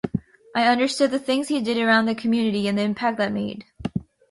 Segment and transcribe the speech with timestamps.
[0.55, 3.65] I understood the things he did around the community and the impact that made.